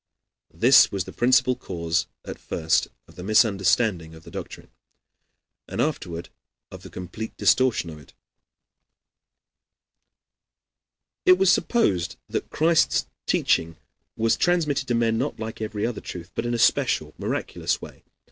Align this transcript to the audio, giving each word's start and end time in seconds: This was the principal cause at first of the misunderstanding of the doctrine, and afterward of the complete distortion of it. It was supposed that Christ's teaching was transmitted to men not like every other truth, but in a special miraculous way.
This 0.55 0.91
was 0.91 1.03
the 1.03 1.13
principal 1.13 1.55
cause 1.55 2.07
at 2.25 2.39
first 2.39 2.87
of 3.07 3.17
the 3.17 3.23
misunderstanding 3.23 4.15
of 4.15 4.23
the 4.23 4.31
doctrine, 4.31 4.71
and 5.67 5.79
afterward 5.79 6.29
of 6.71 6.81
the 6.81 6.89
complete 6.89 7.37
distortion 7.37 7.91
of 7.91 7.99
it. 7.99 8.13
It 11.23 11.37
was 11.37 11.51
supposed 11.51 12.15
that 12.29 12.49
Christ's 12.49 13.05
teaching 13.27 13.75
was 14.17 14.35
transmitted 14.37 14.87
to 14.87 14.95
men 14.95 15.19
not 15.19 15.39
like 15.39 15.61
every 15.61 15.85
other 15.85 16.01
truth, 16.01 16.31
but 16.33 16.47
in 16.47 16.55
a 16.55 16.57
special 16.57 17.13
miraculous 17.19 17.79
way. 17.79 18.03